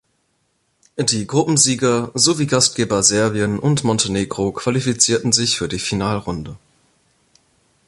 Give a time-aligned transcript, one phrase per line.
[0.97, 6.57] Die Gruppensieger sowie Gastgeber Serbien und Montenegro qualifizierten sich für die Finalrunde.